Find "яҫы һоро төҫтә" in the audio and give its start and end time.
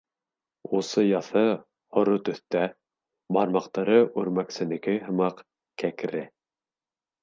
1.03-2.65